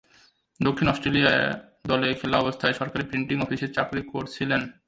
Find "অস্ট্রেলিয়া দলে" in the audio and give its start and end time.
0.87-2.07